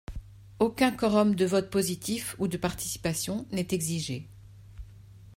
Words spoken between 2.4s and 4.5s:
de participation n'est exigé.